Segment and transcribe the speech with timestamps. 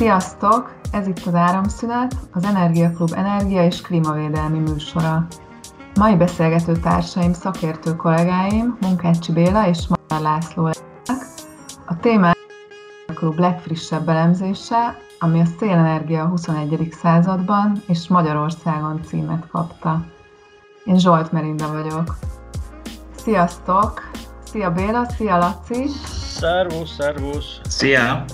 [0.00, 0.74] Sziasztok!
[0.92, 5.26] Ez itt az Áramszünet, az Energiaklub energia és klímavédelmi műsora.
[5.94, 10.70] Mai beszélgető társaim, szakértő kollégáim, Munkácsi Béla és Magyar László
[11.86, 12.30] A téma
[13.06, 16.88] a klub legfrissebb elemzése, ami a szélenergia a 21.
[16.90, 20.04] században és Magyarországon címet kapta.
[20.84, 22.16] Én Zsolt Merinda vagyok.
[23.16, 24.10] Sziasztok!
[24.44, 25.88] Szia Béla, szia Laci!
[26.38, 27.60] Szervusz, szervusz!
[27.62, 28.24] Szia!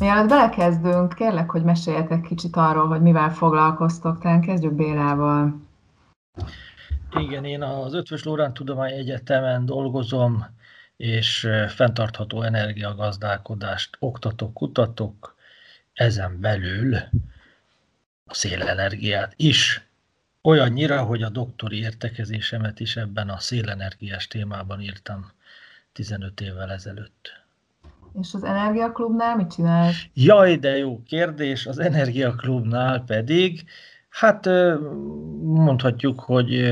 [0.00, 4.18] Mielőtt belekezdünk, kérlek, hogy meséljetek kicsit arról, hogy mivel foglalkoztok.
[4.18, 5.60] Talán kezdjük Bélával.
[7.18, 10.46] Igen, én az Ötvös Lórán Tudomány Egyetemen dolgozom,
[10.96, 15.34] és fenntartható energiagazdálkodást oktatok, kutatok,
[15.92, 16.94] ezen belül
[18.24, 19.86] a szélenergiát is.
[20.42, 25.32] Olyannyira, hogy a doktori értekezésemet is ebben a szélenergiás témában írtam
[25.92, 27.43] 15 évvel ezelőtt.
[28.20, 29.92] És az Energiaklubnál mit csinál?
[30.14, 31.66] Jaj, de jó kérdés.
[31.66, 33.64] Az Energiaklubnál pedig,
[34.08, 34.48] hát
[35.42, 36.62] mondhatjuk, hogy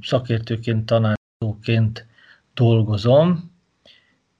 [0.00, 2.06] szakértőként, tanácsadóként
[2.54, 3.50] dolgozom,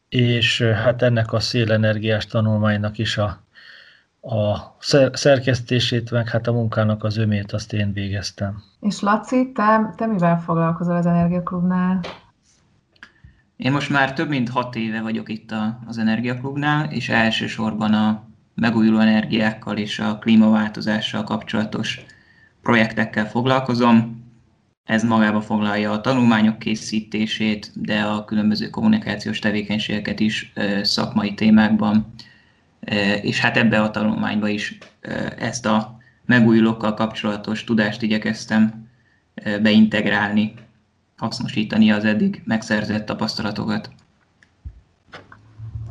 [0.08, 3.40] és hát ennek a szélenergiás tanulmánynak is a,
[4.20, 4.76] a
[5.12, 8.62] szerkesztését, meg hát a munkának az ömét azt én végeztem.
[8.80, 12.00] És Laci, te, te mivel foglalkozol az Energiaklubnál?
[13.56, 15.54] Én most már több mint hat éve vagyok itt
[15.86, 22.00] az Energiaklubnál, és elsősorban a megújuló energiákkal és a klímaváltozással kapcsolatos
[22.62, 24.24] projektekkel foglalkozom.
[24.84, 32.14] Ez magába foglalja a tanulmányok készítését, de a különböző kommunikációs tevékenységeket is szakmai témákban,
[33.22, 34.78] és hát ebbe a tanulmányba is
[35.38, 38.88] ezt a megújulókkal kapcsolatos tudást igyekeztem
[39.62, 40.54] beintegrálni
[41.16, 43.90] hasznosítani az eddig megszerzett tapasztalatokat.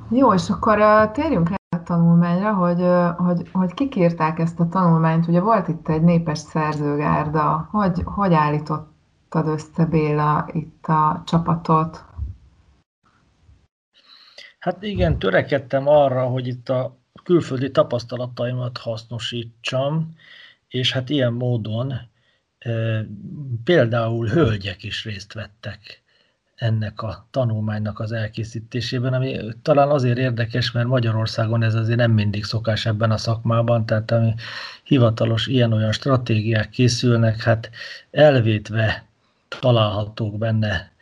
[0.09, 4.59] Jó, és akkor uh, térjünk rá a tanulmányra, hogy, uh, hogy, hogy kik írták ezt
[4.59, 5.27] a tanulmányt.
[5.27, 7.67] Ugye volt itt egy népes szerzőgárda.
[7.71, 12.05] Hogy, hogy állítottad össze, Béla, itt a csapatot?
[14.59, 20.13] Hát igen, törekedtem arra, hogy itt a külföldi tapasztalataimat hasznosítsam,
[20.67, 21.93] és hát ilyen módon
[23.63, 26.03] Például hölgyek is részt vettek
[26.55, 32.43] ennek a tanulmánynak az elkészítésében, ami talán azért érdekes, mert Magyarországon ez azért nem mindig
[32.43, 34.33] szokás ebben a szakmában, tehát ami
[34.83, 37.69] hivatalos ilyen-olyan stratégiák készülnek, hát
[38.11, 39.05] elvétve
[39.59, 40.93] találhatók benne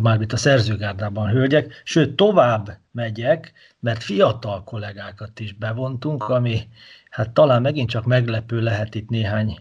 [0.00, 6.68] mármint a szerzőgárdában hölgyek, sőt tovább megyek, mert fiatal kollégákat is bevontunk, ami
[7.10, 9.58] hát talán megint csak meglepő lehet itt néhány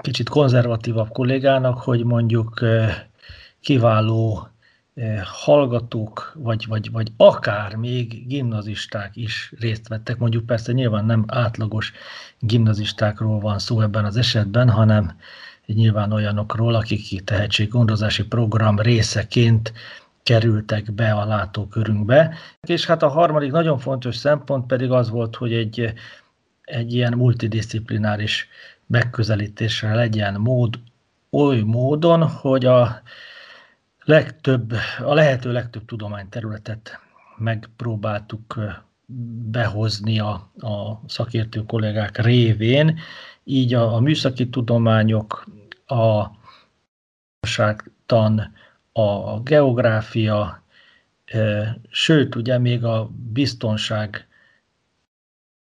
[0.00, 2.60] kicsit konzervatívabb kollégának, hogy mondjuk
[3.60, 4.48] kiváló
[5.24, 10.18] hallgatók, vagy, vagy, vagy akár még gimnazisták is részt vettek.
[10.18, 11.92] Mondjuk persze nyilván nem átlagos
[12.38, 15.16] gimnazistákról van szó ebben az esetben, hanem
[15.66, 19.72] nyilván olyanokról, akik tehetséggondozási program részeként
[20.22, 22.34] kerültek be a látókörünkbe.
[22.60, 25.92] És hát a harmadik nagyon fontos szempont pedig az volt, hogy egy,
[26.64, 28.48] egy ilyen multidisziplináris
[28.86, 30.78] megközelítésre legyen mód
[31.30, 33.02] oly módon, hogy a
[34.04, 37.00] legtöbb, a lehető legtöbb tudományterületet
[37.36, 38.58] megpróbáltuk
[39.50, 42.98] behozni a, a szakértő kollégák révén,
[43.44, 45.46] így a, a műszaki tudományok,
[45.86, 46.24] a
[48.06, 48.52] tan,
[48.92, 50.62] a, geográfia,
[51.90, 54.26] sőt, ugye még a biztonság,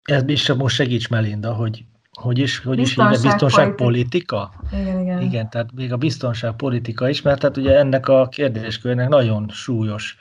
[0.04, 1.86] ez is most segíts Melinda, hogy
[2.22, 4.52] hogy is, hogy is hívja, biztonságpolitika?
[4.72, 5.22] Igen, igen.
[5.22, 10.18] Igen, tehát még a biztonságpolitika is, mert hát ugye ennek a kérdéskörnek nagyon súlyos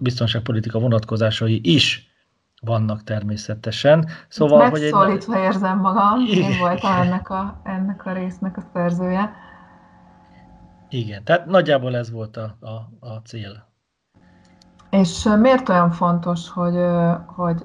[0.00, 2.10] biztonságpolitika vonatkozásai is
[2.62, 4.08] vannak természetesen.
[4.28, 4.94] Szóval, hogy egy...
[5.34, 6.50] érzem magam, igen.
[6.50, 9.32] én voltam ennek a, ennek a résznek a szerzője.
[10.88, 13.70] Igen, tehát nagyjából ez volt a, a, a cél.
[14.90, 16.76] És miért olyan fontos, hogy,
[17.26, 17.62] hogy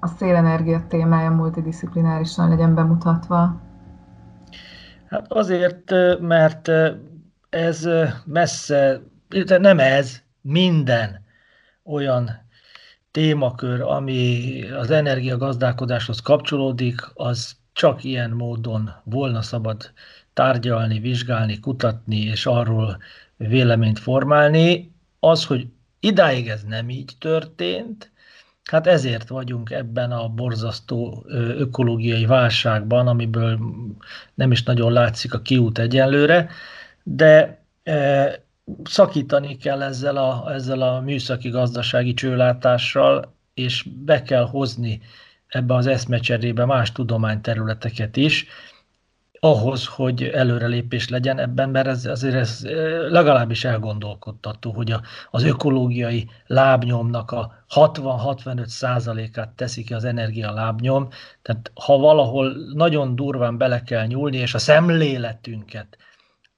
[0.00, 3.60] a szélenergia témája multidisziplinárisan legyen bemutatva?
[5.08, 6.70] Hát azért, mert
[7.50, 7.88] ez
[8.24, 9.00] messze,
[9.58, 11.24] nem ez, minden
[11.84, 12.30] olyan
[13.10, 19.92] témakör, ami az energiagazdálkodáshoz kapcsolódik, az csak ilyen módon volna szabad
[20.32, 22.98] tárgyalni, vizsgálni, kutatni és arról
[23.36, 24.92] véleményt formálni.
[25.20, 25.68] Az, hogy
[26.00, 28.12] idáig ez nem így történt,
[28.70, 31.24] Hát ezért vagyunk ebben a borzasztó
[31.58, 33.58] ökológiai válságban, amiből
[34.34, 36.50] nem is nagyon látszik a kiút egyenlőre,
[37.02, 37.62] de
[38.84, 45.00] szakítani kell ezzel a, ezzel a műszaki gazdasági csőlátással, és be kell hozni
[45.46, 48.46] ebbe az eszmecserébe más tudományterületeket is,
[49.40, 52.60] ahhoz, hogy előrelépés legyen ebben, mert ez, azért ez
[53.08, 61.08] legalábbis elgondolkodtató, hogy a, az ökológiai lábnyomnak a 60-65 százalékát teszi ki az energia lábnyom,
[61.42, 65.96] tehát ha valahol nagyon durván bele kell nyúlni, és a szemléletünket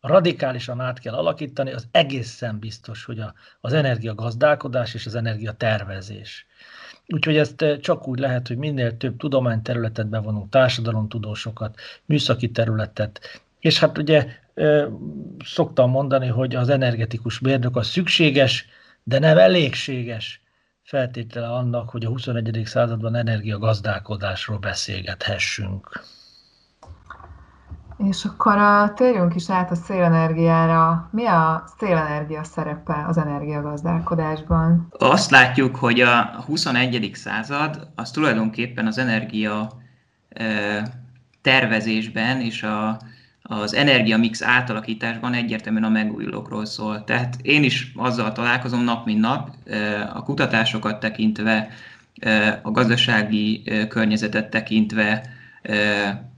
[0.00, 6.46] radikálisan át kell alakítani, az egészen biztos, hogy a, az energiagazdálkodás és az energiatervezés.
[7.14, 13.20] Úgyhogy ezt eh, csak úgy lehet, hogy minél több tudományterületet bevonunk, társadalomtudósokat, műszaki területet,
[13.60, 14.86] és hát ugye eh,
[15.44, 18.66] szoktam mondani, hogy az energetikus mérnök az szükséges,
[19.02, 20.42] de nem elégséges
[20.82, 22.62] feltétele annak, hogy a 21.
[22.64, 26.04] században energiagazdálkodásról beszélgethessünk.
[28.08, 31.08] És akkor a, térjünk is át a szélenergiára.
[31.12, 34.86] Mi a szélenergia szerepe az energiagazdálkodásban?
[34.98, 37.10] Azt látjuk, hogy a 21.
[37.14, 39.70] század az tulajdonképpen az energia
[41.42, 43.00] tervezésben és a,
[43.42, 47.04] az energiamix átalakításban egyértelműen a megújulókról szól.
[47.04, 49.50] Tehát én is azzal találkozom nap mint nap,
[50.12, 51.68] a kutatásokat tekintve,
[52.62, 55.38] a gazdasági környezetet tekintve,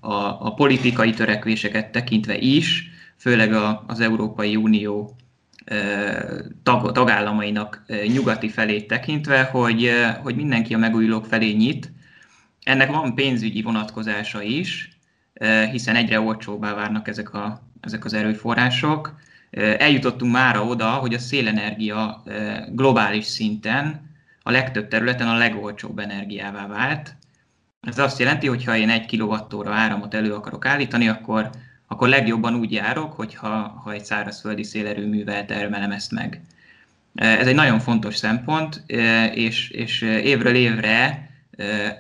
[0.01, 5.17] a, a politikai törekvéseket tekintve is, főleg a, az Európai Unió
[6.63, 9.91] tag, tagállamainak nyugati felé tekintve, hogy,
[10.23, 11.93] hogy mindenki a megújulók felé nyit.
[12.63, 14.99] Ennek van pénzügyi vonatkozása is,
[15.71, 19.15] hiszen egyre olcsóbbá várnak ezek, a, ezek az erőforrások.
[19.79, 22.23] Eljutottunk már oda, hogy a szélenergia
[22.69, 24.11] globális szinten
[24.43, 27.17] a legtöbb területen a legolcsóbb energiává vált,
[27.88, 31.50] ez azt jelenti, hogy ha én egy kilovattóra áramot elő akarok állítani, akkor,
[31.87, 36.40] akkor legjobban úgy járok, hogyha ha egy szárazföldi szélerőművel termelem ezt meg.
[37.14, 38.82] Ez egy nagyon fontos szempont,
[39.34, 41.31] és, és évről évre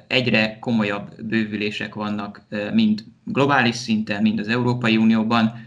[0.06, 2.42] egyre komolyabb bővülések vannak,
[2.72, 5.66] mind globális szinten, mind az Európai Unióban,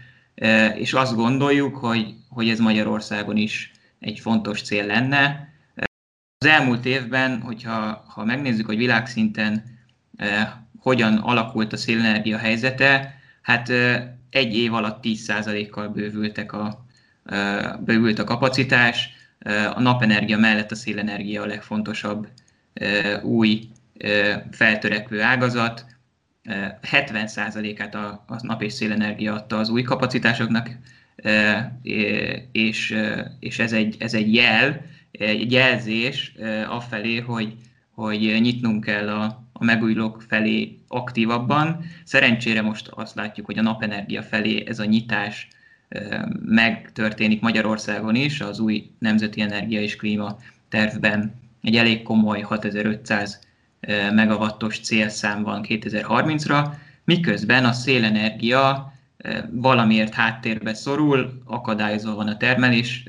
[0.74, 5.48] és azt gondoljuk, hogy, hogy ez Magyarországon is egy fontos cél lenne.
[6.38, 9.74] Az elmúlt évben, hogyha ha megnézzük, hogy világszinten
[10.78, 16.86] hogyan alakult a szélenergia helyzete, hát eh, egy év alatt 10%-kal bővültek a,
[17.24, 19.14] eh, bővült a kapacitás,
[19.74, 22.28] a napenergia mellett a szélenergia a legfontosabb
[23.22, 23.68] új
[24.50, 25.86] feltörekvő ágazat.
[26.92, 30.70] 70%-át a, a nap és szélenergia adta az új kapacitásoknak,
[32.52, 32.98] és,
[33.40, 36.34] és ez, egy, ez egy jel, egy jelzés
[36.68, 37.54] afelé, hogy,
[37.90, 41.84] hogy nyitnunk kell a, a megújulók felé aktívabban.
[42.04, 45.48] Szerencsére most azt látjuk, hogy a napenergia felé ez a nyitás
[46.44, 50.38] megtörténik Magyarországon is, az új Nemzeti Energia és Klíma
[50.68, 53.40] tervben egy elég komoly 6500
[54.12, 56.68] megawattos célszám van 2030-ra,
[57.04, 58.92] miközben a szélenergia
[59.50, 63.04] valamiért háttérbe szorul, akadályozva van a termelés,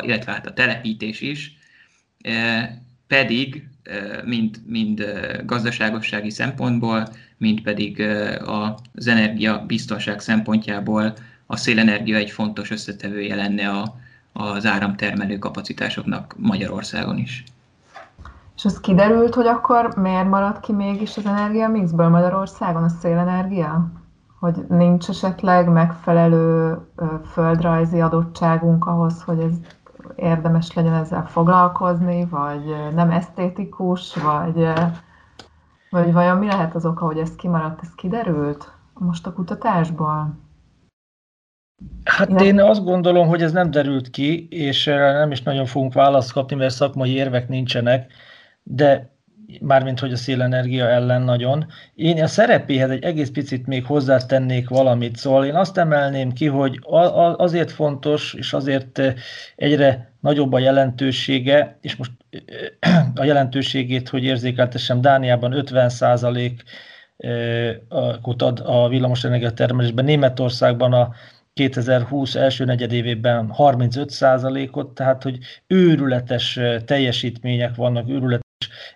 [0.00, 1.56] illetve hát a telepítés is,
[3.06, 3.68] pedig
[4.24, 5.04] mind, mind
[5.44, 8.02] gazdaságossági szempontból, mind pedig
[8.96, 11.14] az energia biztonság szempontjából
[11.46, 13.94] a szélenergia egy fontos összetevője lenne a,
[14.32, 17.44] az áramtermelő kapacitásoknak Magyarországon is.
[18.56, 23.90] És az kiderült, hogy akkor miért maradt ki mégis az energia mixből Magyarországon a szélenergia?
[24.40, 26.78] Hogy nincs esetleg megfelelő
[27.32, 29.52] földrajzi adottságunk ahhoz, hogy ez
[30.16, 34.68] érdemes legyen ezzel foglalkozni, vagy nem esztétikus, vagy,
[35.90, 40.44] vagy vajon mi lehet az oka, hogy ez kimaradt, ez kiderült most a kutatásból?
[42.04, 42.46] Hát Illetve...
[42.46, 46.56] én azt gondolom, hogy ez nem derült ki, és nem is nagyon fogunk választ kapni,
[46.56, 48.12] mert szakmai érvek nincsenek,
[48.62, 49.15] de
[49.60, 51.66] mármint hogy a szélenergia ellen nagyon.
[51.94, 56.78] Én a szerepéhez egy egész picit még hozzátennék valamit, szóval én azt emelném ki, hogy
[57.36, 59.14] azért fontos, és azért eh,
[59.56, 62.10] egyre nagyobb a jelentősége, és most
[62.78, 66.62] eh, a jelentőségét, hogy érzékeltessem, Dániában 50 százalék
[67.16, 71.14] eh, ad a villamosenergia termelésben, Németországban a
[71.52, 78.45] 2020 első negyedévében 35 százalékot, tehát hogy őrületes teljesítmények vannak, őrületes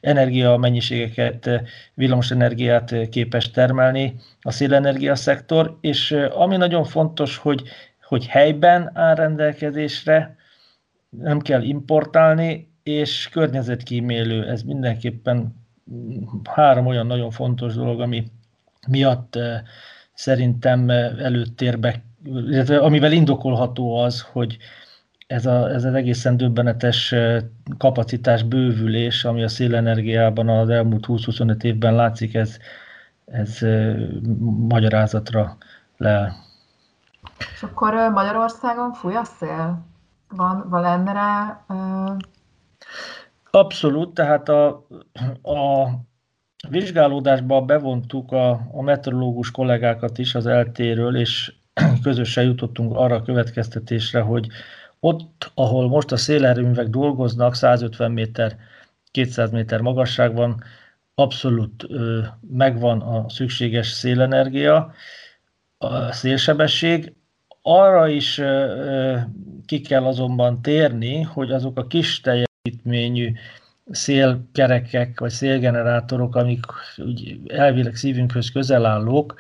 [0.01, 1.51] energia mennyiségeket,
[1.95, 7.63] villamos energiát képes termelni a szélenergia szektor, és ami nagyon fontos, hogy,
[8.03, 10.37] hogy helyben áll rendelkezésre,
[11.11, 14.49] nem kell importálni, és környezetkímélő.
[14.49, 15.55] Ez mindenképpen
[16.51, 18.25] három olyan nagyon fontos dolog, ami
[18.89, 19.39] miatt
[20.15, 24.57] szerintem előttérbe, illetve amivel indokolható az, hogy,
[25.31, 27.15] ez, a, ez az egészen döbbenetes
[27.79, 32.57] kapacitás bővülés, ami a szélenergiában az elmúlt 20-25 évben látszik, ez,
[33.25, 33.59] ez
[34.69, 35.57] magyarázatra
[35.97, 36.33] le.
[37.55, 39.87] És akkor Magyarországon fúj a szél?
[40.29, 41.65] Van, van lenne rá?
[41.69, 42.17] Uh...
[43.51, 44.67] Abszolút, tehát a,
[45.43, 45.89] a
[46.69, 51.55] vizsgálódásba bevontuk a, a meteorológus kollégákat is az eltéről, és
[52.03, 54.49] közösen jutottunk arra a következtetésre, hogy
[55.01, 58.57] ott, ahol most a szélerőművek dolgoznak, 150 méter,
[59.11, 60.63] 200 méter magasságban,
[61.15, 64.93] abszolút ö, megvan a szükséges szélenergia,
[65.79, 67.13] a szélsebesség.
[67.63, 69.17] Arra is ö,
[69.67, 73.33] ki kell azonban térni, hogy azok a kis teljesítményű
[73.91, 76.65] szélkerekek vagy szélgenerátorok, amik
[76.97, 79.35] úgy elvileg szívünkhöz közel állók,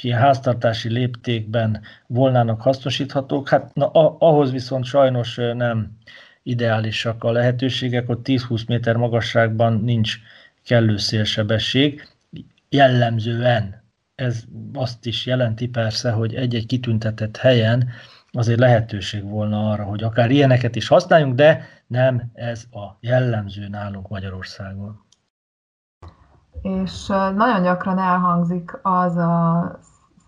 [0.00, 3.48] ilyen háztartási léptékben volnának hasznosíthatók.
[3.48, 5.98] Hát na, ahhoz viszont sajnos nem
[6.42, 10.18] ideálisak a lehetőségek, ott 10-20 méter magasságban nincs
[10.64, 12.08] kellő szélsebesség.
[12.68, 13.82] Jellemzően
[14.14, 17.88] ez azt is jelenti persze, hogy egy-egy kitüntetett helyen
[18.32, 24.08] azért lehetőség volna arra, hogy akár ilyeneket is használjunk, de nem ez a jellemző nálunk
[24.08, 25.04] Magyarországon.
[26.62, 29.78] És nagyon gyakran elhangzik az a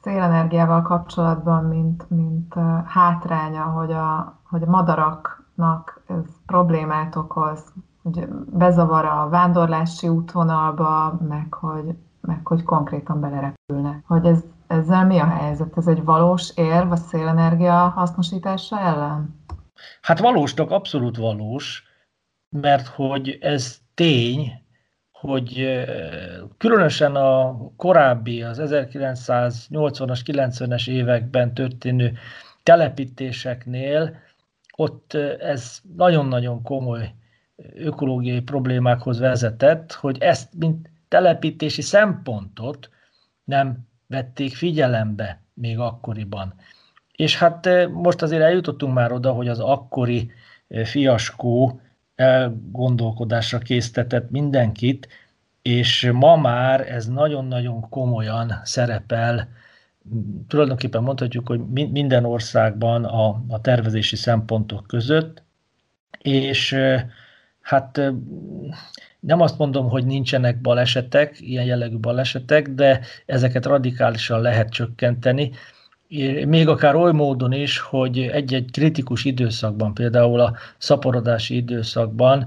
[0.02, 7.72] szélenergiával kapcsolatban, mint, mint hátránya, hogy a, hogy a madaraknak ez problémát okoz,
[8.02, 14.04] hogy bezavar a vándorlási útvonalba, meg hogy, meg hogy konkrétan belerepülnek.
[14.06, 15.76] Hogy ez, ezzel mi a helyzet?
[15.76, 19.40] Ez egy valós érv a szélenergia hasznosítása ellen?
[20.00, 21.82] Hát valósnak abszolút valós,
[22.48, 24.52] mert hogy ez tény,
[25.22, 25.84] hogy
[26.58, 32.12] különösen a korábbi, az 1980-as, 90-es években történő
[32.62, 34.16] telepítéseknél
[34.76, 37.14] ott ez nagyon-nagyon komoly
[37.74, 42.90] ökológiai problémákhoz vezetett, hogy ezt, mint telepítési szempontot
[43.44, 46.54] nem vették figyelembe még akkoriban.
[47.12, 50.30] És hát most azért eljutottunk már oda, hogy az akkori
[50.84, 51.80] fiaskó
[52.14, 55.08] elgondolkodásra késztetett mindenkit,
[55.62, 59.48] és ma már ez nagyon-nagyon komolyan szerepel,
[60.48, 65.42] tulajdonképpen mondhatjuk, hogy minden országban a, a tervezési szempontok között,
[66.18, 66.76] és
[67.60, 68.00] hát
[69.20, 75.50] nem azt mondom, hogy nincsenek balesetek, ilyen jellegű balesetek, de ezeket radikálisan lehet csökkenteni,
[76.46, 82.46] még akár oly módon is, hogy egy-egy kritikus időszakban, például a szaporodási időszakban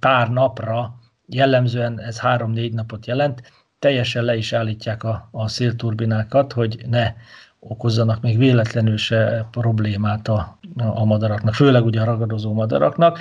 [0.00, 0.94] pár napra,
[1.26, 3.42] jellemzően ez három-négy napot jelent,
[3.78, 7.12] teljesen le is állítják a, a szélturbinákat, hogy ne
[7.58, 13.18] okozzanak még véletlenül se problémát a, a madaraknak, főleg ugye a ragadozó madaraknak.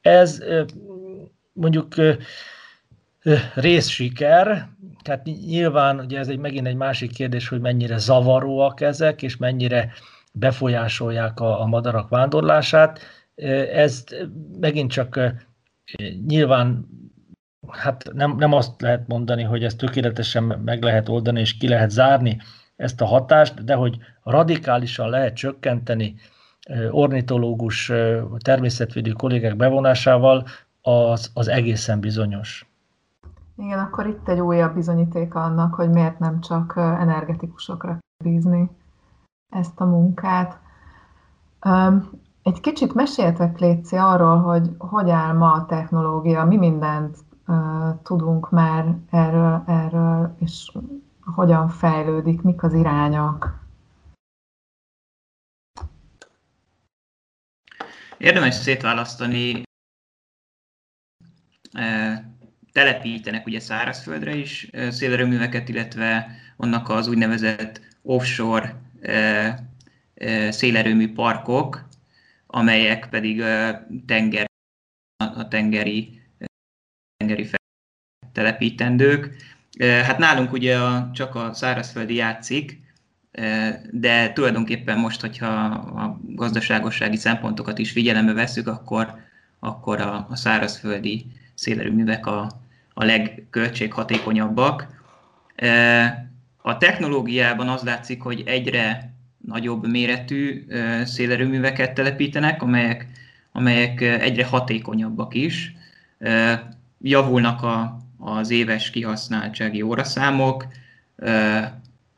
[0.00, 0.42] Ez
[1.52, 1.94] mondjuk
[3.54, 4.68] részsiker,
[5.02, 9.92] tehát nyilván ugye ez egy megint egy másik kérdés, hogy mennyire zavaróak ezek, és mennyire
[10.32, 13.00] befolyásolják a, a madarak vándorlását.
[13.72, 14.04] Ez
[14.60, 15.20] megint csak
[16.26, 16.86] nyilván
[17.68, 21.90] hát nem, nem azt lehet mondani, hogy ezt tökéletesen meg lehet oldani, és ki lehet
[21.90, 22.40] zárni
[22.76, 26.14] ezt a hatást, de hogy radikálisan lehet csökkenteni
[26.90, 27.92] ornitológus,
[28.38, 30.46] természetvédő kollégák bevonásával,
[30.82, 32.66] az, az egészen bizonyos.
[33.56, 38.70] Igen, akkor itt egy újabb bizonyíték annak, hogy miért nem csak energetikusokra bízni
[39.48, 40.60] ezt a munkát.
[42.42, 47.18] Egy kicsit meséltek, Léci, arról, hogy hogy áll ma a technológia, mi mindent
[48.02, 50.78] tudunk már erről, erről, és
[51.24, 53.60] hogyan fejlődik, mik az irányok.
[58.18, 59.62] Érdemes szétválasztani
[62.72, 68.80] telepítenek ugye szárazföldre is szélerőműveket, illetve annak az úgynevezett offshore
[70.48, 71.88] szélerőmű parkok,
[72.46, 73.42] amelyek pedig
[74.06, 74.46] tenger,
[75.16, 76.20] a tengeri,
[77.16, 77.50] tengeri
[78.32, 79.36] telepítendők.
[79.78, 82.80] Hát nálunk ugye a, csak a szárazföldi játszik,
[83.90, 89.14] de tulajdonképpen most, hogyha a gazdaságossági szempontokat is figyelembe veszük, akkor,
[89.58, 92.61] akkor a, a szárazföldi szélerőművek a,
[92.94, 94.86] a legköltséghatékonyabbak.
[96.62, 99.12] A technológiában az látszik, hogy egyre
[99.46, 100.66] nagyobb méretű
[101.04, 103.06] szélerőműveket telepítenek, amelyek,
[103.52, 105.74] amelyek egyre hatékonyabbak is.
[107.00, 110.66] Javulnak a, az éves kihasználtsági óraszámok,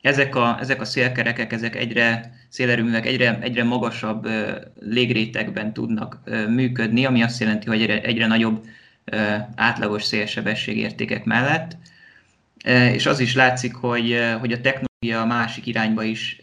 [0.01, 4.29] ezek a, ezek a szélkerekek, ezek egyre szélerőművek egyre, egyre magasabb
[4.81, 8.65] légrétegben tudnak működni, ami azt jelenti, hogy egyre, egyre nagyobb
[9.55, 11.77] átlagos szélsebesség értékek mellett.
[12.93, 16.41] És az is látszik, hogy, hogy a technológia a másik irányba is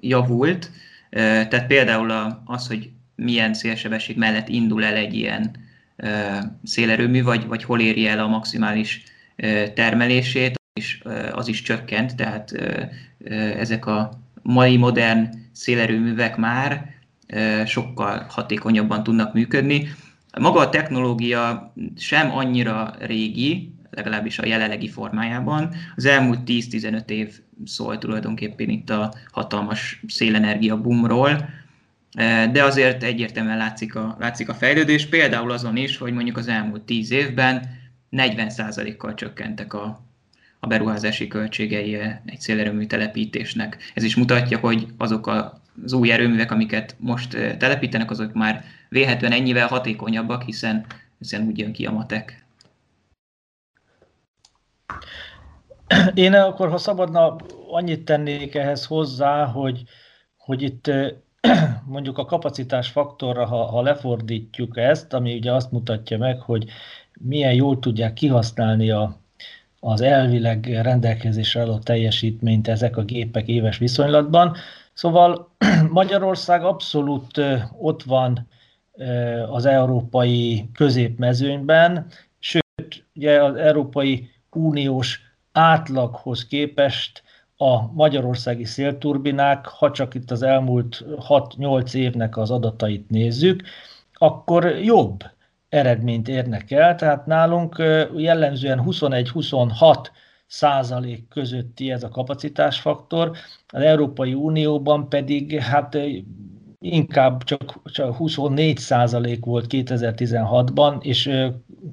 [0.00, 0.70] javult.
[1.10, 5.56] Tehát például az, hogy milyen szélsebesség mellett indul el egy ilyen
[6.64, 9.02] szélerőmű, vagy, vagy hol éri el a maximális
[9.74, 12.52] termelését, és az is csökkent, tehát
[13.58, 14.10] ezek a
[14.42, 16.94] mai modern szélerőművek már
[17.66, 19.88] sokkal hatékonyabban tudnak működni.
[20.38, 25.74] Maga a technológia sem annyira régi, legalábbis a jelenlegi formájában.
[25.96, 31.48] Az elmúlt 10-15 év szól tulajdonképpen itt a hatalmas szélenergia boomról,
[32.52, 36.82] de azért egyértelműen látszik a, látszik a fejlődés, például azon is, hogy mondjuk az elmúlt
[36.82, 37.76] 10 évben
[38.12, 40.04] 40%-kal csökkentek a,
[40.60, 41.94] a beruházási költségei
[42.24, 43.92] egy szélerőmű telepítésnek.
[43.94, 45.26] Ez is mutatja, hogy azok
[45.84, 50.86] az új erőművek, amiket most telepítenek, azok már véhetően ennyivel hatékonyabbak, hiszen,
[51.18, 52.46] hiszen úgy jön ki a matek.
[56.14, 57.36] Én akkor, ha szabadna,
[57.70, 59.82] annyit tennék ehhez hozzá, hogy,
[60.36, 60.90] hogy itt
[61.86, 66.64] mondjuk a kapacitás faktorra, ha, ha lefordítjuk ezt, ami ugye azt mutatja meg, hogy
[67.20, 69.16] milyen jól tudják kihasználni a,
[69.80, 74.56] az elvileg rendelkezésre álló teljesítményt ezek a gépek éves viszonylatban.
[74.98, 75.50] Szóval
[76.00, 77.40] Magyarország abszolút
[77.78, 78.48] ott van
[79.50, 82.06] az európai középmezőnyben,
[82.38, 85.20] sőt, ugye az Európai Uniós
[85.52, 87.22] átlaghoz képest
[87.56, 93.62] a magyarországi szélturbinák, ha csak itt az elmúlt 6-8 évnek az adatait nézzük,
[94.12, 95.24] akkor jobb
[95.68, 97.82] eredményt érnek el, tehát nálunk
[98.16, 100.06] jellemzően 21-26
[100.48, 103.30] százalék közötti ez a kapacitásfaktor,
[103.68, 105.98] az Európai Unióban pedig hát
[106.80, 111.30] inkább csak, csak 24 százalék volt 2016-ban, és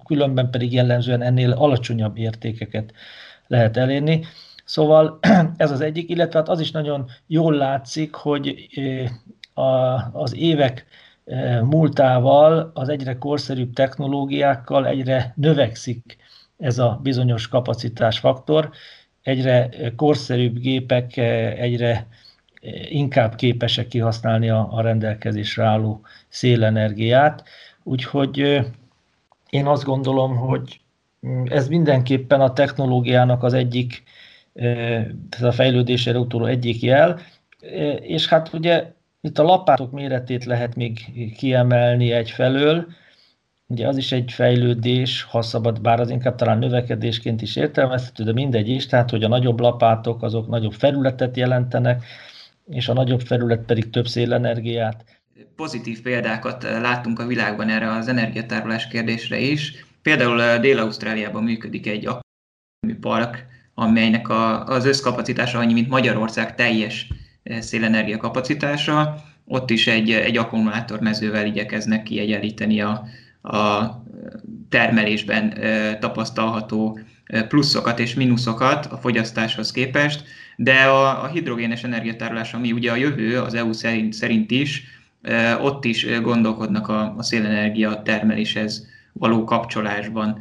[0.06, 2.94] különben pedig jellemzően ennél alacsonyabb értékeket
[3.48, 4.26] lehet elérni.
[4.66, 5.20] Szóval
[5.58, 8.68] ez az egyik, illetve hát az is nagyon jól látszik, hogy
[10.12, 10.86] az évek
[11.62, 16.18] múltával, az egyre korszerűbb technológiákkal egyre növekszik
[16.58, 18.70] ez a bizonyos kapacitásfaktor,
[19.22, 21.18] egyre korszerűbb gépek
[21.58, 22.08] egyre
[22.90, 27.44] inkább képesek kihasználni a, a rendelkezésre álló szélenergiát.
[27.84, 28.62] Úgyhogy
[29.50, 30.80] én azt gondolom, hogy
[31.46, 34.04] ez mindenképpen a technológiának az egyik,
[35.30, 37.20] ez a fejlődésére utoló egyik jel,
[38.00, 41.00] és hát ugye itt a lapátok méretét lehet még
[41.38, 42.88] kiemelni egyfelől,
[43.68, 48.34] ugye az is egy fejlődés, ha szabad, bár az inkább talán növekedésként is értelmezhető, de
[48.34, 52.04] mindegy is, tehát hogy a nagyobb lapátok azok nagyobb felületet jelentenek,
[52.70, 55.06] és a nagyobb felület pedig több szélenergiát.
[55.56, 59.86] Pozitív példákat láttunk a világban erre az energiatárolás kérdésre is.
[60.02, 62.10] Például Dél-Ausztráliában működik egy
[63.00, 67.08] park, amelynek a, az összkapacitása annyi, mint Magyarország teljes
[67.60, 69.24] szélenergia kapacitása.
[69.46, 73.08] Ott is egy, egy akkumulátormezővel igyekeznek kiegyenlíteni a,
[73.46, 74.04] a
[74.70, 75.54] termelésben
[76.00, 77.00] tapasztalható
[77.48, 80.24] pluszokat és mínuszokat a fogyasztáshoz képest,
[80.56, 84.84] de a, a hidrogénes energiatárolás, ami ugye a jövő az EU szerint, szerint is,
[85.62, 90.40] ott is gondolkodnak a, a szélenergia termeléshez való kapcsolásban.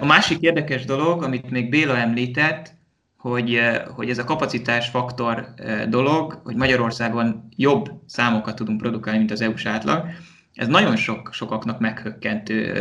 [0.00, 2.72] A másik érdekes dolog, amit még Béla említett,
[3.16, 3.60] hogy,
[3.94, 5.54] hogy ez a kapacitás faktor
[5.88, 10.04] dolog, hogy Magyarországon jobb számokat tudunk produkálni, mint az EU-s átlag,
[10.60, 12.74] ez nagyon sok, sokaknak meghökkentő.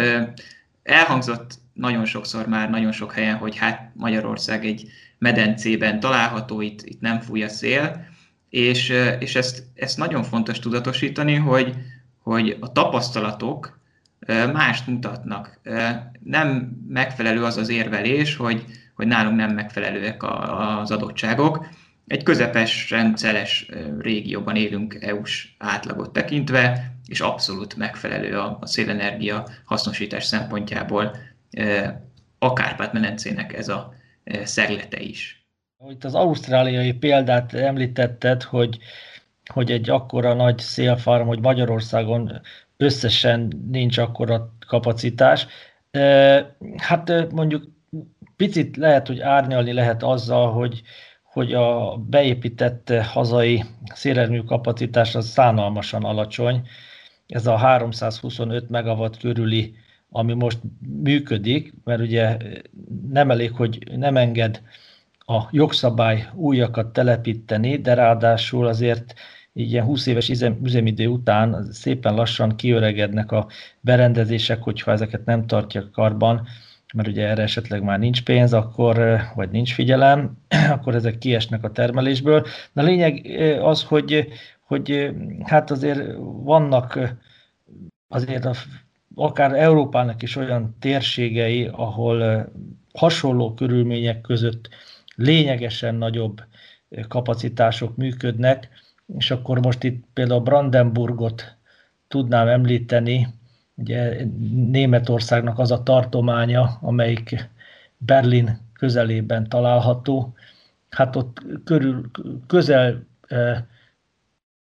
[0.83, 4.87] Elhangzott nagyon sokszor már, nagyon sok helyen, hogy hát Magyarország egy
[5.17, 8.05] medencében található, itt, itt nem fúj a szél,
[8.49, 11.73] és, és ezt, ezt nagyon fontos tudatosítani, hogy,
[12.23, 13.79] hogy a tapasztalatok
[14.53, 15.59] mást mutatnak.
[16.23, 18.65] Nem megfelelő az az érvelés, hogy,
[18.95, 21.67] hogy nálunk nem megfelelőek az adottságok.
[22.09, 23.69] Egy közepes, rendszeres
[23.99, 31.15] régióban élünk EU-s átlagot tekintve, és abszolút megfelelő a, a szélenergia hasznosítás szempontjából
[32.39, 33.93] a Kárpát-medencének ez a
[34.43, 35.47] szeglete is.
[35.89, 38.77] Itt az ausztráliai példát említetted, hogy,
[39.53, 42.41] hogy egy akkora nagy szélfarm, hogy Magyarországon
[42.77, 45.47] összesen nincs akkora kapacitás.
[46.77, 47.63] Hát mondjuk
[48.35, 50.81] picit lehet, hogy árnyalni lehet azzal, hogy,
[51.39, 56.67] hogy a beépített hazai szélerőmű kapacitás az szánalmasan alacsony.
[57.27, 59.73] Ez a 325 megawatt körüli,
[60.09, 60.59] ami most
[61.03, 62.37] működik, mert ugye
[63.11, 64.61] nem elég, hogy nem enged
[65.17, 69.13] a jogszabály újakat telepíteni, de ráadásul azért
[69.53, 70.29] így ilyen 20 éves
[70.63, 73.47] üzemidő után szépen lassan kiöregednek a
[73.81, 76.47] berendezések, hogyha ezeket nem tartja karban,
[76.93, 80.37] mert ugye erre esetleg már nincs pénz, akkor, vagy nincs figyelem,
[80.75, 82.45] akkor ezek kiesnek a termelésből.
[82.73, 83.25] De a lényeg
[83.61, 84.27] az, hogy,
[84.59, 85.11] hogy
[85.43, 86.01] hát azért
[86.43, 87.17] vannak
[88.07, 88.53] azért a,
[89.15, 92.49] akár Európának is olyan térségei, ahol
[92.93, 94.69] hasonló körülmények között
[95.15, 96.43] lényegesen nagyobb
[97.07, 98.69] kapacitások működnek,
[99.17, 101.57] és akkor most itt például Brandenburgot
[102.07, 103.27] tudnám említeni,
[103.79, 107.49] ugye Németországnak az a tartománya, amelyik
[107.97, 110.33] Berlin közelében található,
[110.89, 112.11] hát ott körül,
[112.47, 113.07] közel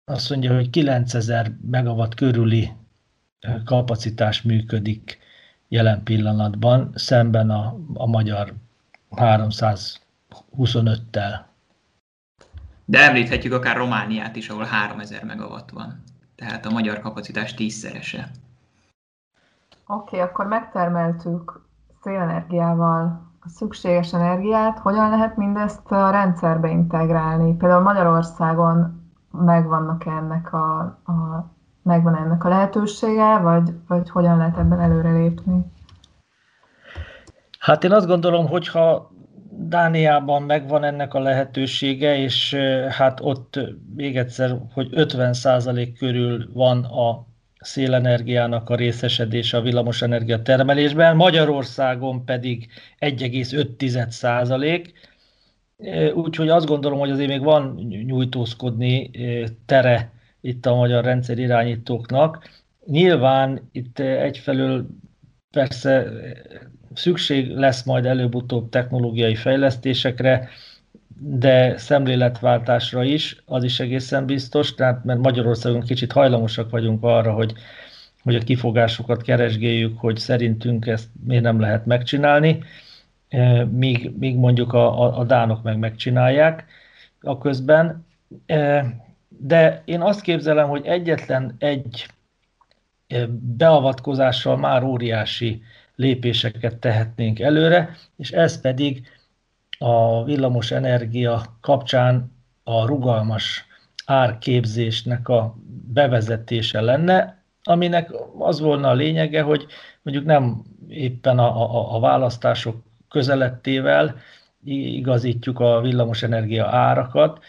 [0.05, 2.71] azt mondja, hogy 9000 megawatt körüli
[3.65, 5.19] kapacitás működik
[5.67, 8.53] jelen pillanatban, szemben a, a magyar
[9.11, 11.39] 325-tel.
[12.85, 16.03] De említhetjük akár Romániát is, ahol 3000 megawatt van.
[16.35, 18.31] Tehát a magyar kapacitás tízszerese.
[19.87, 21.61] Oké, okay, akkor megtermeltük
[22.01, 24.79] szélenergiával a szükséges energiát.
[24.79, 27.55] Hogyan lehet mindezt a rendszerbe integrálni?
[27.55, 31.45] Például Magyarországon megvannak ennek a, a
[31.83, 35.65] megvan ennek a lehetősége, vagy, vagy hogyan lehet ebben előrelépni?
[37.59, 39.11] Hát én azt gondolom, hogyha
[39.49, 42.55] Dániában megvan ennek a lehetősége, és
[42.89, 43.59] hát ott
[43.95, 47.25] még egyszer, hogy 50% körül van a
[47.61, 52.67] szélenergiának a részesedése a villamosenergia termelésben, Magyarországon pedig
[52.99, 54.87] 1,5%
[56.13, 59.11] Úgyhogy azt gondolom, hogy azért még van nyújtózkodni
[59.65, 62.49] tere itt a magyar rendszer irányítóknak.
[62.85, 64.87] Nyilván itt egyfelől
[65.51, 66.11] persze
[66.93, 70.49] szükség lesz majd előbb-utóbb technológiai fejlesztésekre,
[71.23, 77.53] de szemléletváltásra is, az is egészen biztos, tehát mert Magyarországon kicsit hajlamosak vagyunk arra, hogy,
[78.23, 82.63] hogy a kifogásokat keresgéljük, hogy szerintünk ezt miért nem lehet megcsinálni,
[83.69, 86.65] míg, míg mondjuk a, a, a dánok meg megcsinálják
[87.21, 88.05] a közben.
[89.27, 92.05] De én azt képzelem, hogy egyetlen egy
[93.39, 95.61] beavatkozással már óriási
[95.95, 99.07] lépéseket tehetnénk előre, és ez pedig
[99.83, 102.31] a villamos energia kapcsán
[102.63, 103.65] a rugalmas
[104.05, 105.55] árképzésnek a
[105.93, 109.65] bevezetése lenne, aminek az volna a lényege, hogy
[110.01, 114.15] mondjuk nem éppen a, a, a választások közelettével
[114.63, 117.39] igazítjuk a villamosenergia árakat,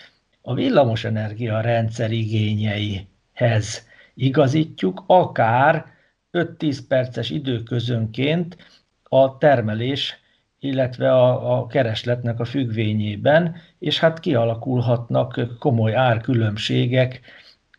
[0.42, 5.86] a villamosenergia rendszer igényeihez igazítjuk, akár
[6.32, 8.56] 5-10 perces időközönként
[9.02, 10.21] a termelés
[10.62, 17.20] illetve a, a keresletnek a függvényében, és hát kialakulhatnak komoly árkülönbségek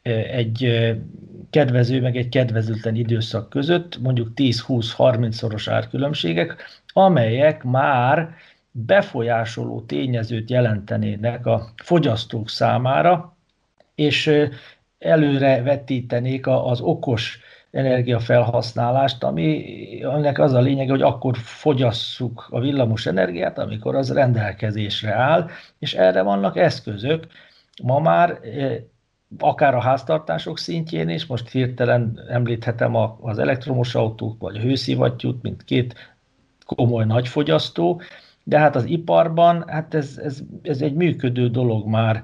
[0.02, 0.98] e, egy e,
[1.50, 6.56] kedvező, meg egy kedvezőtlen időszak között, mondjuk 10-20-30 szoros árkülönbségek,
[6.94, 8.36] amelyek már
[8.72, 13.36] befolyásoló tényezőt jelentenének a fogyasztók számára,
[13.96, 14.50] és e,
[15.00, 17.40] előre vetítenék az okos
[17.74, 25.14] energiafelhasználást, ami, aminek az a lényege, hogy akkor fogyasszuk a villamos energiát, amikor az rendelkezésre
[25.14, 27.28] áll, és erre vannak eszközök.
[27.84, 28.78] Ma már eh,
[29.40, 35.64] akár a háztartások szintjén is, most hirtelen említhetem az elektromos autók, vagy a hőszivattyút, mint
[35.64, 36.16] két
[36.66, 38.02] komoly nagyfogyasztó,
[38.44, 42.24] de hát az iparban, hát ez, ez, ez egy működő dolog már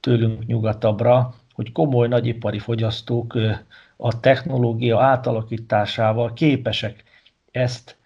[0.00, 3.58] tőlünk nyugatabbra, hogy komoly nagyipari fogyasztók eh,
[4.00, 7.04] a technológia átalakításával képesek
[7.50, 7.96] ezt,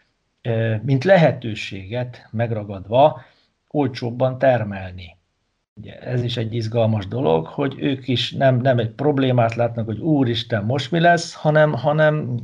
[0.83, 3.23] mint lehetőséget megragadva,
[3.71, 5.17] olcsóbban termelni.
[5.81, 9.99] Ugye ez is egy izgalmas dolog, hogy ők is nem, nem egy problémát látnak, hogy
[9.99, 12.39] úristen, most mi lesz, hanem, hanem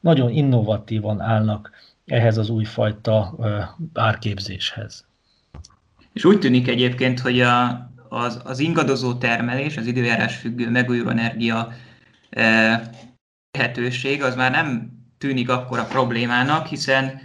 [0.00, 1.70] nagyon innovatívan állnak
[2.06, 3.36] ehhez az újfajta
[3.94, 5.06] árképzéshez.
[6.12, 11.72] És úgy tűnik egyébként, hogy a, az, az ingadozó termelés, az időjárás függő megújuló energia
[13.50, 17.20] lehetőség az már nem tűnik akkor a problémának, hiszen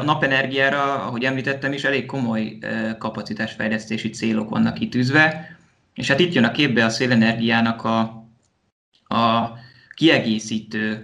[0.00, 2.58] a napenergiára, ahogy említettem is, elég komoly
[2.98, 5.56] kapacitásfejlesztési célok vannak kitűzve,
[5.94, 7.98] és hát itt jön a képbe a szélenergiának a,
[9.14, 9.52] a
[9.94, 11.02] kiegészítő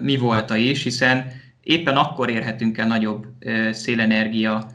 [0.00, 3.26] mi volta is, hiszen éppen akkor érhetünk el nagyobb
[3.70, 4.70] szélenergia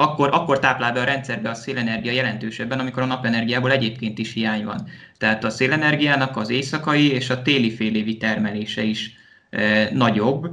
[0.00, 4.64] akkor, akkor táplál be a rendszerbe a szélenergia jelentősebben, amikor a napenergiából egyébként is hiány
[4.64, 4.88] van.
[5.18, 9.12] Tehát a szélenergiának az éjszakai és a téli félévi termelése is
[9.50, 10.50] e, nagyobb.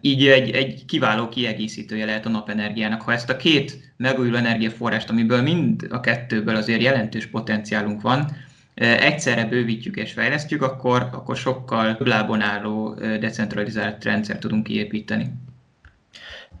[0.00, 3.02] Így egy, egy kiváló kiegészítője lehet a napenergiának.
[3.02, 8.36] Ha ezt a két megújuló energiaforrást, amiből mind a kettőből azért jelentős potenciálunk van,
[8.74, 15.30] egyszerre bővítjük és fejlesztjük, akkor, akkor sokkal lábon álló decentralizált rendszer tudunk kiépíteni.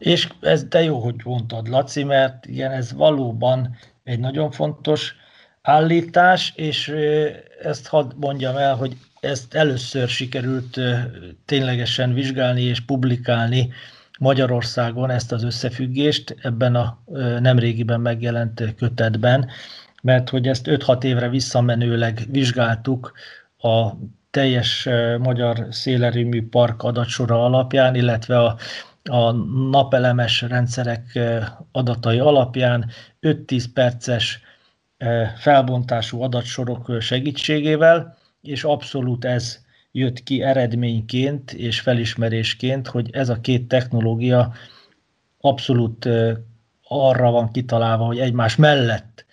[0.00, 5.14] És ez de jó, hogy mondtad, Laci, mert igen, ez valóban egy nagyon fontos
[5.62, 6.94] állítás, és
[7.62, 10.80] ezt hadd mondjam el, hogy ezt először sikerült
[11.44, 13.68] ténylegesen vizsgálni és publikálni
[14.18, 17.02] Magyarországon ezt az összefüggést ebben a
[17.40, 19.48] nemrégiben megjelent kötetben,
[20.02, 23.12] mert hogy ezt 5-6 évre visszamenőleg vizsgáltuk
[23.58, 23.90] a
[24.30, 28.56] teljes magyar szélerőmű park adatsora alapján, illetve a,
[29.02, 29.30] a
[29.70, 31.18] napelemes rendszerek
[31.72, 34.40] adatai alapján 5-10 perces
[35.36, 39.58] felbontású adatsorok segítségével, és abszolút ez
[39.92, 44.52] jött ki eredményként és felismerésként, hogy ez a két technológia
[45.40, 46.08] abszolút
[46.88, 49.24] arra van kitalálva, hogy egymás mellett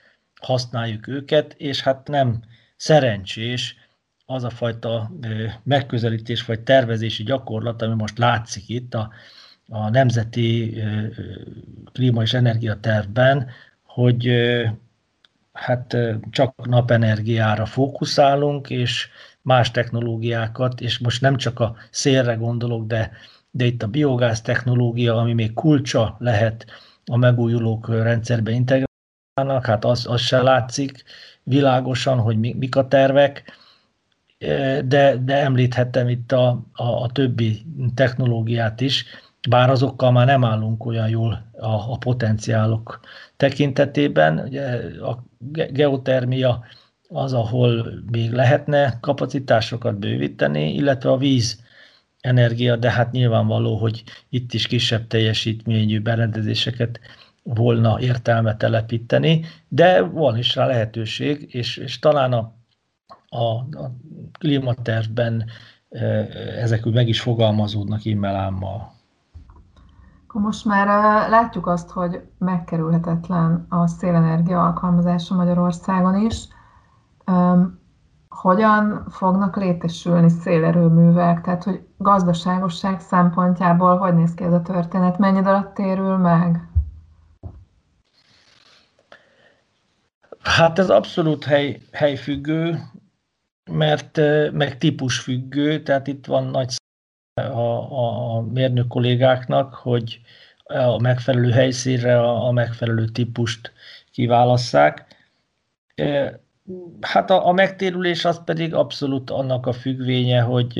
[0.42, 2.42] használjuk őket, és hát nem
[2.76, 3.76] szerencsés
[4.26, 5.12] az a fajta
[5.64, 9.10] megközelítés vagy tervezési gyakorlat, ami most látszik itt a,
[9.70, 10.84] a Nemzeti
[11.92, 13.48] Klíma és Energiatervben,
[13.84, 14.32] hogy
[15.54, 15.98] hát
[16.30, 19.10] csak napenergiára fókuszálunk, és
[19.42, 23.12] más technológiákat, és most nem csak a szélre gondolok, de,
[23.52, 26.66] de itt a biogáz technológia, ami még kulcsa lehet
[27.06, 31.04] a megújulók rendszerbe integrálnak, hát az, az se látszik
[31.44, 33.44] világosan, hogy mi, mik a tervek,
[34.84, 39.06] de, de említhettem itt a, a, a többi technológiát is,
[39.50, 43.00] bár azokkal már nem állunk olyan jól a, a potenciálok
[43.38, 44.40] tekintetében.
[44.40, 44.66] Ugye
[45.02, 45.24] a
[45.72, 46.64] geotermia
[47.10, 51.66] az, ahol még lehetne kapacitásokat bővíteni, illetve a víz
[52.20, 57.00] energia, de hát nyilvánvaló, hogy itt is kisebb teljesítményű berendezéseket
[57.44, 62.54] volna értelme telepíteni, de van is rá lehetőség, és, és talán a,
[63.28, 63.96] a, a
[64.40, 65.46] klímatervben
[65.90, 66.06] e,
[66.62, 68.97] ezek úgy meg is fogalmazódnak immelámmal.
[70.40, 70.88] Most már
[71.30, 76.48] látjuk azt, hogy megkerülhetetlen a szélenergia alkalmazása Magyarországon is.
[78.30, 81.42] Hogyan fognak létesülni szélerőművek?
[81.42, 85.18] Tehát, hogy gazdaságosság szempontjából hogy néz ki ez a történet?
[85.18, 86.70] Mennyi alatt térül meg?
[90.44, 92.80] Hát ez abszolút hely, helyfüggő,
[93.72, 94.20] mert
[94.52, 96.76] meg típusfüggő, tehát itt van nagy
[97.38, 100.22] a, a mérnök kollégáknak, hogy
[100.64, 103.72] a megfelelő helyszínre a, a megfelelő típust
[104.12, 105.06] kiválasszák.
[107.02, 110.78] Hát a, a megtérülés az pedig abszolút annak a függvénye, hogy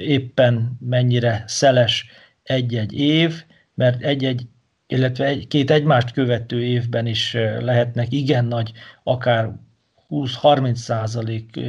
[0.00, 2.06] éppen mennyire szeles
[2.42, 4.46] egy-egy év, mert egy-egy,
[4.86, 9.52] illetve egy, két egymást követő évben is lehetnek igen nagy, akár
[10.10, 11.60] 20-30 százalék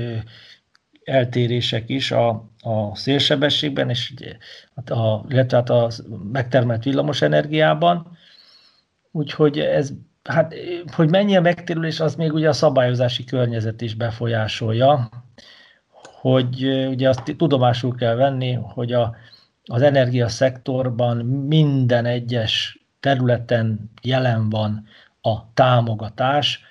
[1.11, 2.29] eltérések is a,
[2.61, 4.13] a szélsebességben, és
[4.85, 5.89] a, illetve hát a
[6.31, 8.17] megtermelt villamos energiában.
[9.11, 9.91] Úgyhogy ez,
[10.23, 10.53] hát,
[10.95, 15.09] hogy mennyi a megtérülés, az még ugye a szabályozási környezet is befolyásolja,
[16.21, 19.15] hogy ugye azt tudomásul kell venni, hogy a,
[19.65, 24.85] az energiaszektorban minden egyes területen jelen van
[25.21, 26.63] a támogatás,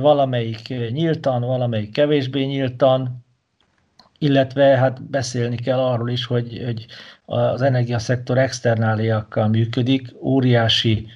[0.00, 3.24] valamelyik nyíltan, valamelyik kevésbé nyíltan,
[4.22, 6.86] illetve hát beszélni kell arról is, hogy, hogy
[7.24, 11.06] az energiaszektor externáliakkal működik, óriási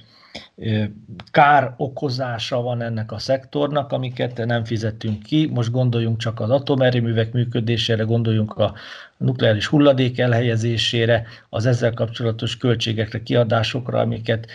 [1.31, 5.49] kár okozása van ennek a szektornak, amiket nem fizetünk ki.
[5.53, 8.73] Most gondoljunk csak az atomerőművek működésére, gondoljunk a
[9.17, 14.47] nukleáris hulladék elhelyezésére, az ezzel kapcsolatos költségekre, kiadásokra, amiket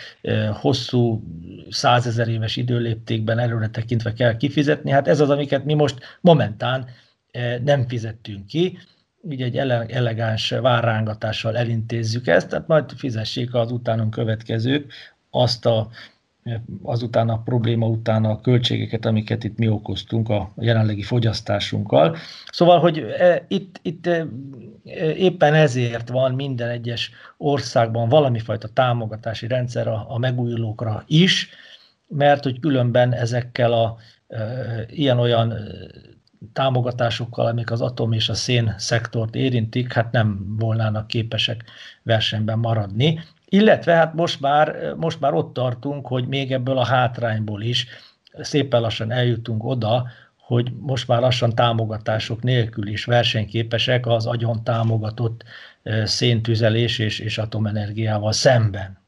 [0.51, 1.23] hosszú
[1.69, 4.91] százezer éves időléptékben előre tekintve kell kifizetni.
[4.91, 6.85] Hát ez az, amiket mi most momentán
[7.63, 8.77] nem fizettünk ki,
[9.29, 9.57] így egy
[9.91, 14.93] elegáns várrángatással elintézzük ezt, tehát majd fizessék az utánunk következők
[15.29, 15.89] azt a
[16.83, 22.17] azután a probléma után a költségeket, amiket itt mi okoztunk a jelenlegi fogyasztásunkkal.
[22.51, 24.25] Szóval, hogy e, itt, itt e,
[25.15, 31.49] éppen ezért van minden egyes országban valami fajta támogatási rendszer a, a megújulókra is,
[32.07, 33.97] mert hogy különben ezekkel a
[34.89, 35.53] ilyen-olyan
[36.53, 41.63] támogatásokkal, amik az atom és a szén szektort érintik, hát nem volnának képesek
[42.03, 43.19] versenyben maradni.
[43.45, 47.87] Illetve hát most már, most már ott tartunk, hogy még ebből a hátrányból is
[48.39, 55.43] szépen lassan eljutunk oda, hogy most már lassan támogatások nélkül is versenyképesek az agyon támogatott
[56.03, 58.99] széntüzelés és, és atomenergiával szemben.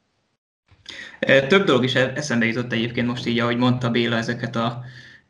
[1.47, 4.83] Több dolog is eszembe jutott egyébként most így, ahogy mondta Béla ezeket a,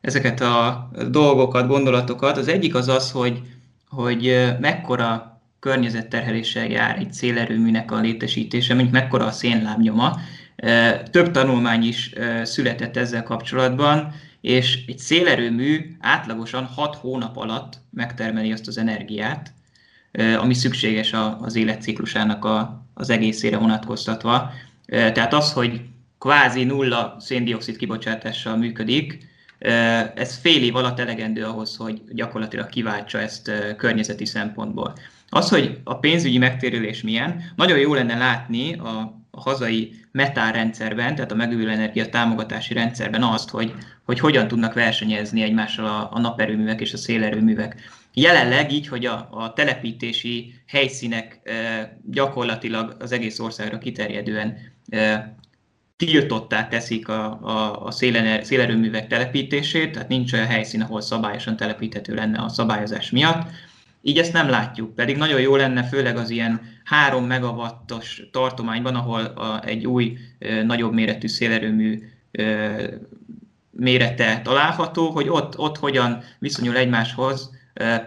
[0.04, 2.38] ezeket a dolgokat, gondolatokat.
[2.38, 3.42] Az egyik az az, hogy,
[3.90, 10.20] hogy mekkora környezetterheléssel jár egy szélerőműnek a létesítése, mondjuk mekkora a szénlábnyoma.
[11.12, 12.14] Több tanulmány is
[12.44, 19.54] született ezzel kapcsolatban, és egy szélerőmű átlagosan 6 hónap alatt megtermeli azt az energiát,
[20.40, 24.52] ami szükséges az életciklusának a, az egészére vonatkoztatva.
[24.86, 25.82] Tehát az, hogy
[26.20, 29.32] kvázi nulla széndiokszid kibocsátással működik,
[30.16, 34.94] ez fél év alatt elegendő ahhoz, hogy gyakorlatilag kiváltsa ezt környezeti szempontból.
[35.30, 41.36] Az, hogy a pénzügyi megtérülés milyen, nagyon jó lenne látni a, hazai metárrendszerben, tehát a
[41.36, 43.74] megújuló energia támogatási rendszerben azt, hogy,
[44.04, 47.76] hogy hogyan tudnak versenyezni egymással a, a naperőművek és a szélerőművek.
[48.14, 54.58] Jelenleg így, hogy a, a telepítési helyszínek e, gyakorlatilag az egész országra kiterjedően
[54.90, 55.36] e,
[56.06, 62.14] tiltottá teszik a, a, a szélener, szélerőművek telepítését, tehát nincs olyan helyszín, ahol szabályosan telepíthető
[62.14, 63.50] lenne a szabályozás miatt.
[64.02, 69.22] Így ezt nem látjuk, pedig nagyon jó lenne, főleg az ilyen 3 megawattos tartományban, ahol
[69.22, 70.18] a, egy új,
[70.66, 72.00] nagyobb méretű szélerőmű
[73.72, 77.52] mérete található, hogy ott, ott hogyan viszonyul egymáshoz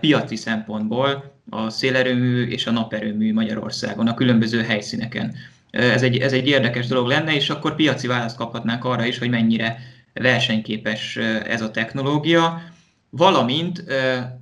[0.00, 5.34] piaci szempontból a szélerőmű és a naperőmű Magyarországon, a különböző helyszíneken.
[5.76, 9.28] Ez egy, ez egy érdekes dolog lenne, és akkor piaci választ kaphatnánk arra is, hogy
[9.28, 9.78] mennyire
[10.12, 12.62] versenyképes ez a technológia.
[13.10, 13.84] Valamint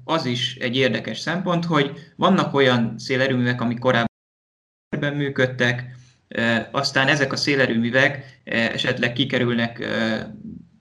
[0.04, 5.96] az is egy érdekes szempont, hogy vannak olyan szélerőművek, amik korábban működtek,
[6.70, 9.88] aztán ezek a szélerőművek esetleg kikerülnek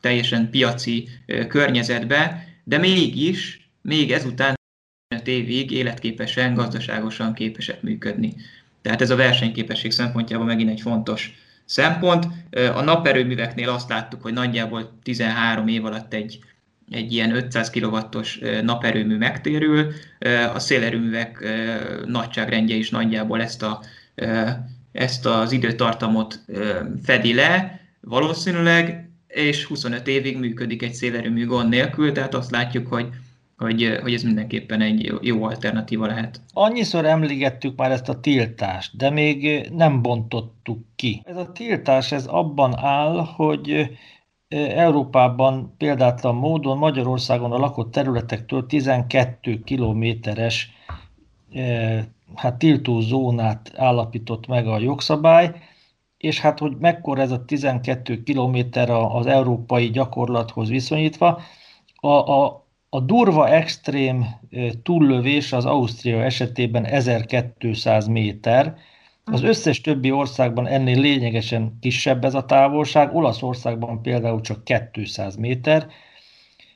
[0.01, 1.09] teljesen piaci
[1.47, 4.55] környezetbe, de mégis, még ezután
[5.15, 8.35] 5 évig életképesen, gazdaságosan képesek működni.
[8.83, 11.33] Tehát ez a versenyképesség szempontjából megint egy fontos
[11.65, 12.27] szempont.
[12.73, 16.39] A naperőműveknél azt láttuk, hogy nagyjából 13 év alatt egy,
[16.91, 19.91] egy ilyen 500 kW-os naperőmű megtérül,
[20.53, 21.45] a szélerőművek
[22.05, 23.81] nagyságrendje is nagyjából ezt, a,
[24.91, 26.39] ezt az időtartamot
[27.03, 33.07] fedi le, valószínűleg, és 25 évig működik egy szélerőmű gond nélkül, tehát azt látjuk, hogy
[33.63, 36.41] hogy, hogy ez mindenképpen egy jó alternatíva lehet.
[36.53, 41.21] Annyiszor emlegettük már ezt a tiltást, de még nem bontottuk ki.
[41.25, 43.89] Ez a tiltás ez abban áll, hogy
[44.75, 50.71] Európában példátlan módon Magyarországon a lakott területektől 12 kilométeres
[52.35, 55.51] hát tiltó zónát állapított meg a jogszabály,
[56.17, 61.41] és hát hogy mekkora ez a 12 kilométer az európai gyakorlathoz viszonyítva,
[61.95, 62.62] a, a,
[62.93, 64.25] a durva extrém
[64.83, 68.77] túllövés az Ausztria esetében 1200 méter,
[69.23, 75.87] az összes többi országban ennél lényegesen kisebb ez a távolság, Olaszországban például csak 200 méter,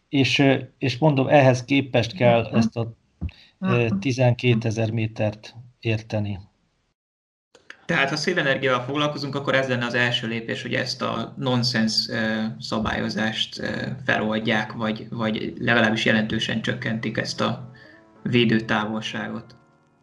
[0.09, 0.43] és,
[0.77, 2.93] és mondom, ehhez képest kell ezt a
[3.99, 4.67] 12 hm.
[4.67, 6.39] ezer métert érteni.
[7.87, 12.09] Tehát ha szélenergiával foglalkozunk, akkor ez lenne az első lépés, hogy ezt a nonsens
[12.59, 13.61] szabályozást
[14.05, 17.71] feloldják, vagy, vagy legalábbis jelentősen csökkentik ezt a
[18.21, 19.55] védőtávolságot.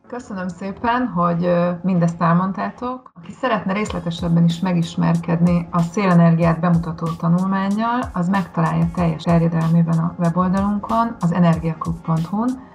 [0.07, 1.51] Köszönöm szépen, hogy
[1.83, 3.11] mindezt elmondtátok.
[3.14, 11.16] Aki szeretne részletesebben is megismerkedni a szélenergiát bemutató tanulmányjal, az megtalálja teljes terjedelmében a weboldalunkon,
[11.20, 12.73] az energiaklub.hu-n,